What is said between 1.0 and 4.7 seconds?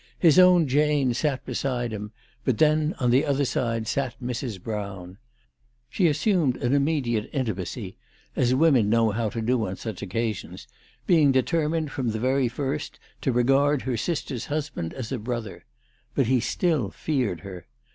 sat beside him, but then on the other side sat Mrs.